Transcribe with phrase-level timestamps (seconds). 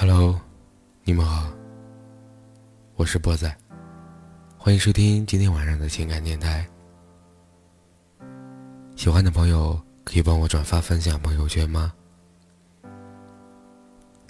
[0.00, 0.40] Hello，
[1.04, 1.46] 你们好，
[2.96, 3.54] 我是波仔，
[4.56, 6.66] 欢迎收听今天晚上的情感电台。
[8.96, 11.92] 喜欢的朋友可以帮我转发分享朋友圈吗？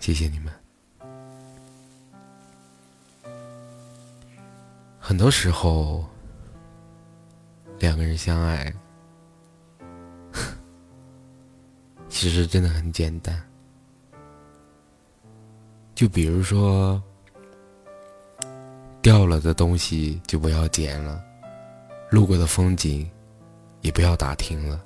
[0.00, 0.50] 谢谢你们。
[4.98, 6.02] 很多时候，
[7.78, 8.72] 两个人相爱，
[12.08, 13.38] 其实真的很简单。
[15.98, 17.02] 就比如说，
[19.02, 21.20] 掉了的东西就不要捡了，
[22.08, 23.10] 路过的风景
[23.80, 24.80] 也不要打听了，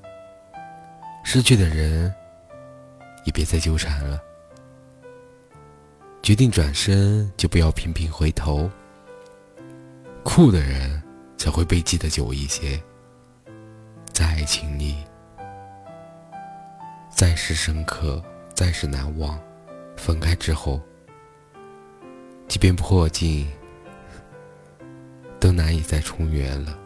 [1.22, 2.10] 失去的人
[3.26, 4.18] 也别再纠缠了，
[6.22, 8.70] 决定转身就不要频频回头。
[10.22, 11.02] 酷的人
[11.36, 12.82] 才会被记得久一些，
[14.14, 14.96] 在爱情里，
[17.10, 18.24] 再是深刻，
[18.54, 19.38] 再是难忘，
[19.94, 20.80] 分开之后。
[22.52, 23.48] 即便破镜，
[25.40, 26.78] 都难以再重圆了。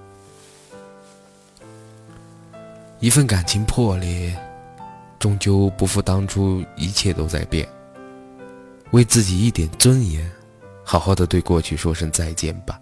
[3.00, 4.32] 一份感情破裂，
[5.18, 7.68] 终究不负当初一切都在变。
[8.92, 10.30] 为自己一点尊严，
[10.84, 12.80] 好好的对过去说声再见吧。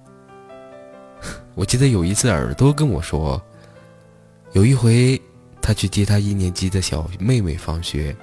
[1.56, 3.42] 我记得有一次，耳朵跟我说，
[4.52, 5.18] 有一回
[5.62, 8.14] 他去接他一年级的小妹妹放学，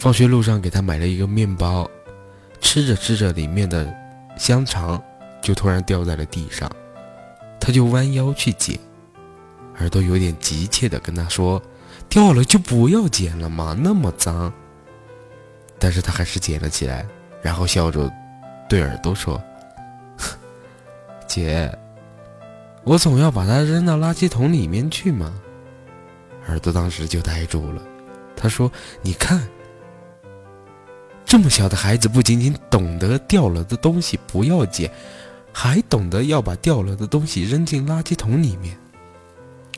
[0.00, 1.88] 放学路上给他买了一个面包。
[2.60, 3.92] 吃着吃着，里面的
[4.36, 5.02] 香肠
[5.40, 6.70] 就突然掉在了地上，
[7.60, 8.78] 他就弯腰去捡，
[9.78, 11.60] 耳朵有点急切的跟他说
[12.08, 14.52] ：“掉了就不要捡了嘛，那么脏。”
[15.78, 17.06] 但是他还是捡了起来，
[17.40, 18.10] 然后笑着
[18.68, 19.40] 对耳朵说
[21.26, 21.72] ：“姐，
[22.84, 25.32] 我总要把它扔到垃圾桶里面去嘛。”
[26.48, 27.82] 耳朵当时就呆住了，
[28.36, 28.70] 他说
[29.02, 29.40] ：“你看。”
[31.28, 34.90] 这么小的孩子，不仅仅懂得掉了的东西不要捡，
[35.52, 38.74] 还懂得要把掉了的东西扔进垃圾桶里面。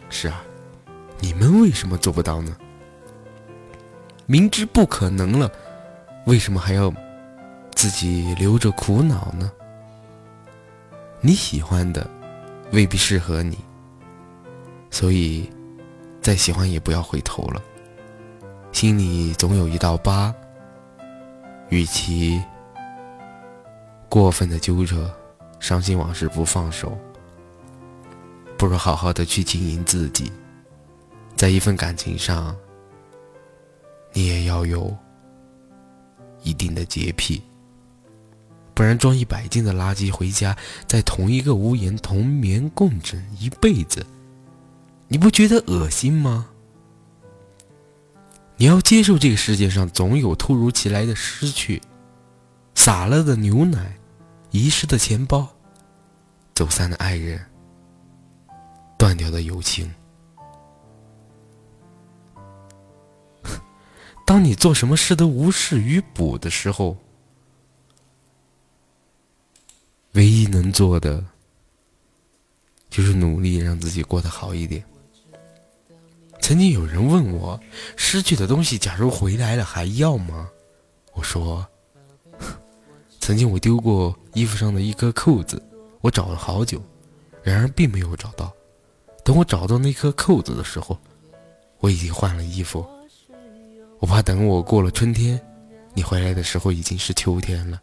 [0.08, 0.44] 是啊，
[1.18, 2.56] 你们为什么做不到呢？
[4.26, 5.50] 明知不可能了，
[6.24, 6.94] 为什么还要
[7.74, 9.50] 自己留着苦恼呢？
[11.20, 12.08] 你喜欢的
[12.70, 13.58] 未必适合你，
[14.88, 15.50] 所以
[16.22, 17.60] 再喜欢也不要回头了。
[18.70, 20.32] 心里总有一道疤。
[21.70, 22.42] 与其
[24.08, 25.10] 过分的揪着
[25.60, 26.98] 伤心往事不放手，
[28.58, 30.30] 不如好好的去经营自己。
[31.36, 32.54] 在一份感情上，
[34.12, 34.94] 你也要有
[36.42, 37.40] 一定的洁癖，
[38.74, 40.54] 不然装一百斤的垃圾回家，
[40.86, 44.04] 在同一个屋檐同眠共枕一辈子，
[45.08, 46.49] 你不觉得恶心吗？
[48.60, 51.80] 你要接受这个世界上总有突如其来的失去，
[52.74, 53.98] 洒了的牛奶，
[54.50, 55.48] 遗失的钱包，
[56.52, 57.42] 走散的爱人，
[58.98, 59.90] 断掉的友情。
[64.26, 66.94] 当你做什么事都无事于补的时候，
[70.12, 71.24] 唯一能做的
[72.90, 74.84] 就是努力让自己过得好一点。
[76.40, 77.58] 曾经有人问我，
[77.96, 80.48] 失去的东西假如回来了还要吗？
[81.12, 81.64] 我说，
[83.20, 85.62] 曾经我丢过衣服上的一颗扣子，
[86.00, 86.82] 我找了好久，
[87.42, 88.52] 然而并没有找到。
[89.22, 90.98] 等我找到那颗扣子的时候，
[91.78, 92.84] 我已经换了衣服。
[94.00, 95.40] 我怕等我过了春天，
[95.94, 97.80] 你回来的时候已经是秋天了。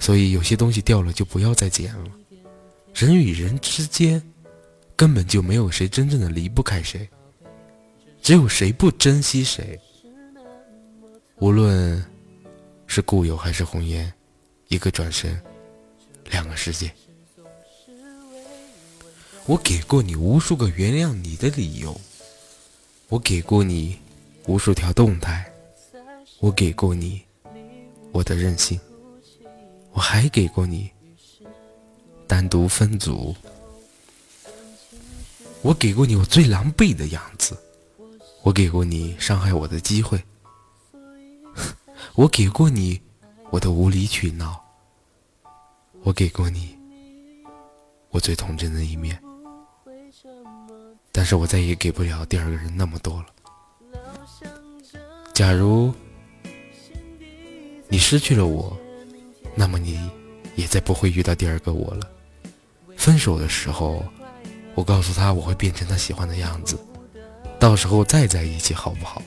[0.00, 2.10] 所以有些东西掉了就不要再捡了。
[2.92, 4.20] 人与人之间，
[4.96, 7.08] 根本就没有谁真正的离不开谁。
[8.22, 9.78] 只有谁不珍惜谁，
[11.38, 12.02] 无论
[12.86, 14.10] 是故友还是红颜，
[14.68, 15.42] 一个转身，
[16.30, 16.88] 两个世界。
[19.44, 22.00] 我给过你无数个原谅你的理由，
[23.08, 23.98] 我给过你
[24.46, 25.52] 无数条动态，
[26.38, 27.20] 我给过你
[28.12, 28.78] 我的任性，
[29.90, 30.88] 我还给过你
[32.28, 33.34] 单独分组，
[35.60, 37.58] 我给过你我最狼狈的样子。
[38.42, 40.22] 我给过你伤害我的机会，
[42.14, 43.00] 我给过你
[43.50, 44.60] 我的无理取闹，
[46.02, 46.76] 我给过你
[48.10, 49.16] 我最童真的一面，
[51.12, 53.26] 但是我再也给不了第二个人那么多了。
[55.32, 55.94] 假如
[57.88, 58.76] 你失去了我，
[59.54, 60.10] 那么你
[60.56, 62.10] 也再不会遇到第二个我了。
[62.96, 64.04] 分手的时候，
[64.74, 66.76] 我告诉他我会变成他喜欢的样子。
[67.62, 69.22] 到时候再在一起好不好？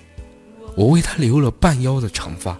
[0.75, 2.59] 我为他留了半腰的长发，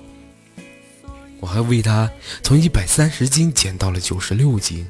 [1.42, 2.10] 我还为他
[2.42, 4.88] 从一百三十斤减到了九十六斤。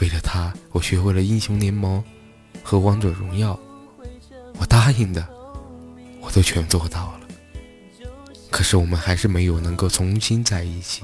[0.00, 2.04] 为了他，我学会了英雄联盟
[2.62, 3.58] 和王者荣耀。
[4.58, 5.26] 我答应的，
[6.20, 7.20] 我都全做到了。
[8.50, 11.02] 可是我们还是没有能够重新在一起。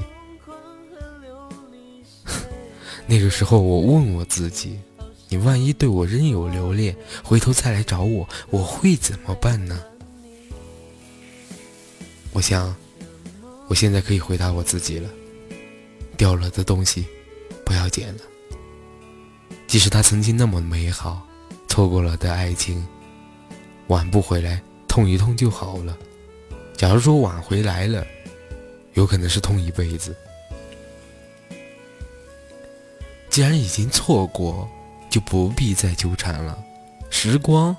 [3.09, 4.79] 那个时候，我问我自己：
[5.29, 9.83] 你万一对我仍有留恋，回头再来找我，我会怎么办呢？
[12.33, 12.75] 我想，
[13.69, 15.11] 我现在可以回答我自己了：
[16.17, 17.07] 掉了的东西，
[17.65, 18.21] 不要捡了。
[19.67, 21.27] 即使它曾经那么美好，
[21.69, 22.87] 错过了的爱情，
[23.89, 25.97] 挽不回来，痛一痛就好了。
[26.75, 28.07] 假如说挽回来了，
[28.95, 30.17] 有可能是痛一辈子。
[33.29, 34.69] 既然已经错过，
[35.19, 36.57] 就不必再纠缠了。
[37.11, 37.77] 时光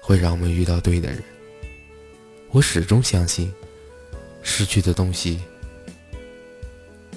[0.00, 1.22] 会让我们遇到对的人。
[2.52, 3.52] 我始终相信，
[4.42, 5.42] 失去的东西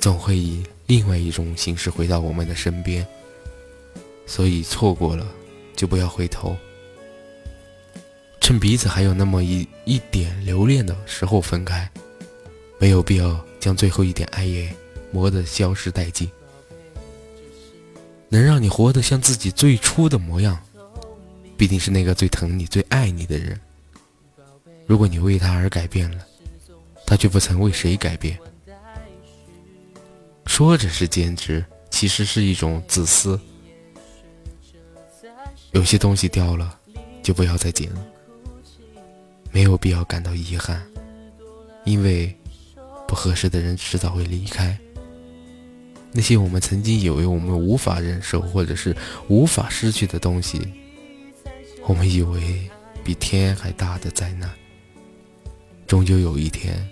[0.02, 3.08] 总会以另外一种形式回到我们的身边。
[4.26, 5.26] 所以错过了，
[5.78, 6.58] 就不要回头。
[8.42, 11.90] 趁彼此还有那么一一点留恋的时候分开，
[12.80, 14.68] 没有必要将最后一点爱意
[15.10, 16.30] 磨得消失殆尽。
[18.34, 20.60] 能让你活得像自己最初的模样，
[21.56, 23.62] 必定是那个最疼你、最爱你的人。
[24.88, 26.26] 如果你为他而改变了，
[27.06, 28.36] 他却不曾为谁改变，
[30.48, 33.40] 说着是坚持，其实是一种自私。
[35.74, 36.76] 有些东西掉了，
[37.22, 38.04] 就不要再捡了，
[39.52, 40.84] 没有必要感到遗憾，
[41.84, 42.36] 因为
[43.08, 44.76] 不合适的人迟早会离开。
[46.16, 48.96] 那些我们曾经以为我们无法忍受或者是
[49.28, 50.62] 无法失去的东西，
[51.88, 52.70] 我们以为
[53.04, 54.48] 比天还大的灾难，
[55.88, 56.88] 终究有一天，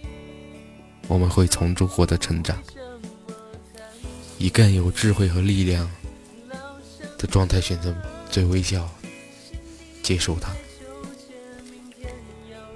[1.07, 2.57] 我们会从中获得成长，
[4.39, 5.87] 以更有智慧和力量
[7.17, 7.95] 的状态选择
[8.31, 8.89] 最微笑，
[10.01, 10.51] 接受它，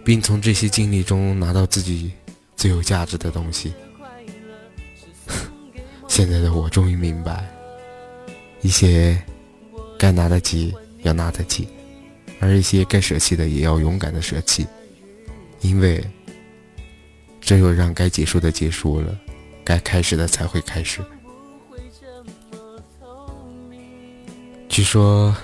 [0.03, 2.11] 并从这些经历中拿到自己
[2.55, 3.73] 最有价值的东西。
[6.15, 7.45] 现在的我终于明白，
[8.61, 9.21] 一些
[9.99, 10.73] 该拿得起
[11.03, 11.67] 要拿得起，
[12.39, 14.65] 而一些该舍弃的也要勇敢的舍弃，
[15.59, 16.01] 因为
[17.41, 19.13] 只有让该结束的结束了，
[19.61, 21.03] 该开始的才会开始。
[24.69, 25.35] 据说，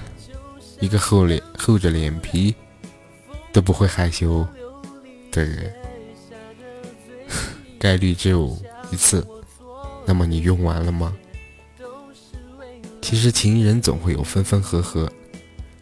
[0.79, 2.55] 一个厚脸厚着脸皮
[3.51, 4.47] 都不会害羞
[5.33, 5.69] 的人，
[7.77, 8.57] 概率只有
[8.89, 9.27] 一次。
[10.05, 11.15] 那么你用完了吗？
[13.01, 15.11] 其实情人总会有分分合合，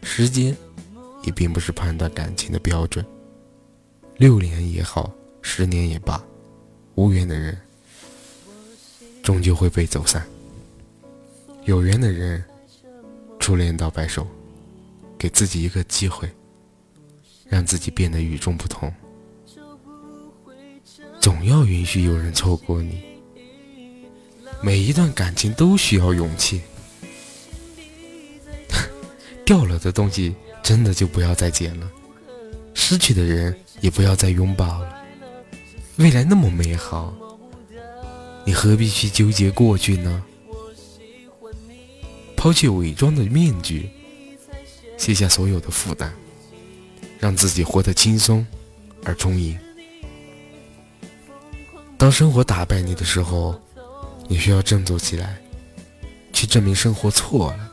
[0.02, 0.56] 时间
[1.22, 3.04] 也并不是判断感情的标准。
[4.16, 6.22] 六年也好，十年也罢，
[6.96, 7.56] 无缘的人
[9.22, 10.26] 终究会被走散。
[11.64, 12.42] 有缘的人，
[13.38, 14.26] 初恋到白首，
[15.16, 16.28] 给自己一个机会，
[17.46, 18.92] 让自己变得与众不同。
[21.20, 23.09] 总要允许有人错过你。
[24.62, 26.60] 每一段感情都需要勇气，
[29.44, 31.90] 掉了的东西真的就不要再捡了，
[32.74, 35.02] 失去的人也不要再拥抱了。
[35.96, 37.14] 未来那么美好，
[38.44, 40.22] 你何必去纠结过去呢？
[42.36, 43.88] 抛弃伪装的面具，
[44.98, 46.12] 卸下所有的负担，
[47.18, 48.46] 让自己活得轻松
[49.04, 49.58] 而充盈。
[51.96, 53.58] 当生活打败你的时候。
[54.30, 55.42] 你需要振作起来，
[56.32, 57.72] 去证明生活错了。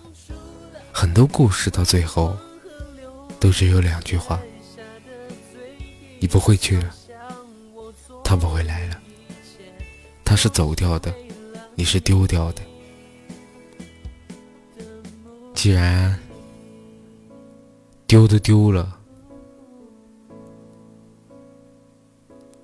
[0.91, 2.35] 很多故事到最后，
[3.39, 4.41] 都只有两句话：
[6.19, 6.95] 你不会去了，
[8.23, 8.99] 他不会来了。
[10.25, 11.13] 他是走掉的，
[11.75, 12.63] 你是丢掉的。
[15.53, 16.19] 既然
[18.07, 18.99] 丢都丢了，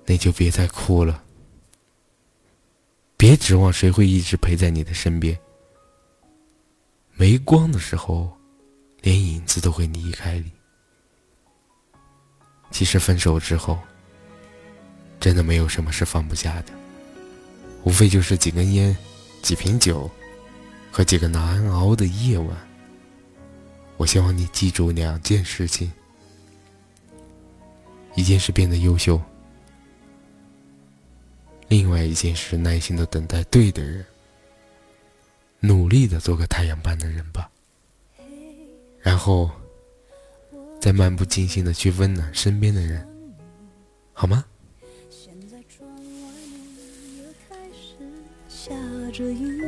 [0.04, 1.22] 那就别再哭了。
[3.24, 5.34] 别指望谁会一直陪在你的身边。
[7.14, 8.30] 没光的时候，
[9.00, 10.52] 连影子都会离开你。
[12.70, 13.78] 其实分手之后，
[15.18, 16.72] 真的没有什么是放不下的，
[17.84, 18.94] 无非就是几根烟、
[19.40, 20.10] 几瓶酒
[20.92, 22.54] 和几个难熬的夜晚。
[23.96, 25.90] 我希望你记住两件事情：
[28.16, 29.18] 一件事变得优秀。
[31.76, 34.06] 另外一件事，耐心的等待对的人，
[35.58, 37.50] 努力的做个太阳般的人吧，
[39.00, 39.50] 然后
[40.80, 43.04] 再漫不经心的去温暖身边的人，
[44.12, 44.44] 好吗？
[49.12, 49.60] 着雨，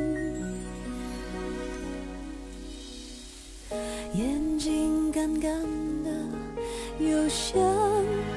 [4.14, 5.60] 眼睛干干
[6.04, 6.10] 的，
[7.00, 7.56] 有想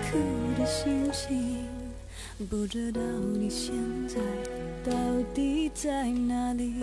[0.09, 0.17] 哭
[0.57, 1.59] 的心情，
[2.48, 3.01] 不知道
[3.34, 3.74] 你现
[4.08, 4.15] 在
[4.89, 4.98] 到
[5.34, 6.74] 底在哪里。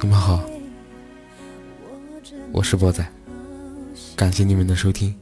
[0.00, 0.40] 你们好，
[2.52, 3.04] 我是波仔，
[4.14, 5.12] 感谢你们的收听。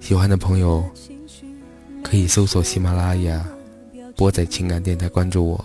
[0.00, 0.84] 喜欢的朋友
[2.02, 3.46] 可以搜索喜马拉雅
[4.16, 5.64] “波仔情感电台”关注我，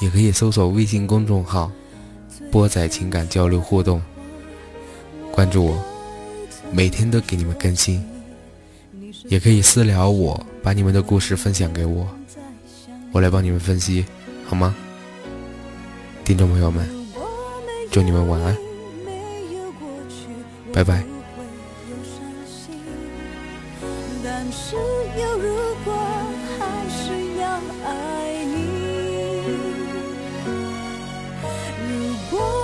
[0.00, 1.72] 也可以搜索微信公众号
[2.52, 4.02] “波仔情感交流互动”
[5.32, 5.82] 关注我，
[6.70, 8.06] 每天都给你们更新。
[9.24, 12.06] 也可以私聊我，把你们的故事分享给我，
[13.12, 14.04] 我来帮你们分析，
[14.46, 14.74] 好吗？
[16.24, 16.88] 听众朋友们。
[17.90, 18.56] 祝你们晚安，
[20.72, 21.04] 拜拜。
[31.86, 32.63] 如果